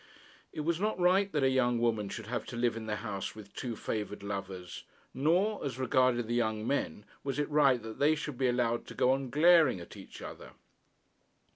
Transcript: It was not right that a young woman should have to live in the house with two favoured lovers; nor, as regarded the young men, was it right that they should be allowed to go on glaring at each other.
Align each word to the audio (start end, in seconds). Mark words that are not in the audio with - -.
It 0.51 0.61
was 0.61 0.79
not 0.79 0.99
right 0.99 1.31
that 1.31 1.43
a 1.43 1.49
young 1.51 1.77
woman 1.77 2.09
should 2.09 2.25
have 2.25 2.43
to 2.47 2.55
live 2.55 2.75
in 2.75 2.87
the 2.87 2.95
house 2.95 3.35
with 3.35 3.53
two 3.53 3.75
favoured 3.75 4.23
lovers; 4.23 4.83
nor, 5.13 5.63
as 5.63 5.77
regarded 5.77 6.27
the 6.27 6.33
young 6.33 6.65
men, 6.65 7.05
was 7.23 7.37
it 7.37 7.47
right 7.51 7.79
that 7.83 7.99
they 7.99 8.15
should 8.15 8.39
be 8.39 8.47
allowed 8.47 8.87
to 8.87 8.95
go 8.95 9.11
on 9.11 9.29
glaring 9.29 9.79
at 9.79 9.95
each 9.95 10.19
other. 10.19 10.53